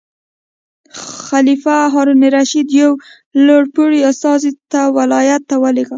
خلیفه 1.27 1.75
هارون 1.93 2.19
الرشید 2.27 2.67
یو 2.79 2.91
لوړ 3.45 3.63
پوړی 3.73 3.99
استازی 4.11 4.49
یو 4.75 4.87
ولایت 4.99 5.41
ته 5.49 5.55
ولېږه. 5.61 5.89